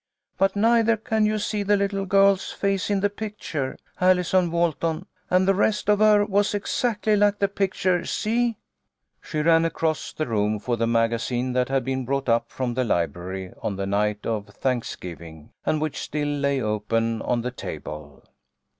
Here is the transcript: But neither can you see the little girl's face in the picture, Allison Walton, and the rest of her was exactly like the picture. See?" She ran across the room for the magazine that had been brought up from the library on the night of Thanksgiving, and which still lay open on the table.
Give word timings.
But 0.35 0.55
neither 0.55 0.97
can 0.97 1.27
you 1.27 1.37
see 1.37 1.61
the 1.61 1.77
little 1.77 2.07
girl's 2.07 2.51
face 2.51 2.89
in 2.89 3.01
the 3.01 3.09
picture, 3.11 3.77
Allison 3.99 4.49
Walton, 4.49 5.05
and 5.29 5.47
the 5.47 5.53
rest 5.53 5.89
of 5.91 5.99
her 5.99 6.25
was 6.25 6.55
exactly 6.55 7.15
like 7.15 7.37
the 7.37 7.47
picture. 7.47 8.03
See?" 8.03 8.57
She 9.21 9.41
ran 9.43 9.63
across 9.63 10.11
the 10.11 10.25
room 10.25 10.57
for 10.57 10.75
the 10.75 10.87
magazine 10.87 11.53
that 11.53 11.69
had 11.69 11.85
been 11.85 12.03
brought 12.03 12.29
up 12.29 12.49
from 12.49 12.73
the 12.73 12.83
library 12.83 13.51
on 13.61 13.75
the 13.75 13.85
night 13.85 14.25
of 14.25 14.47
Thanksgiving, 14.47 15.51
and 15.67 15.79
which 15.79 15.99
still 16.01 16.29
lay 16.29 16.59
open 16.59 17.21
on 17.21 17.41
the 17.43 17.51
table. 17.51 18.23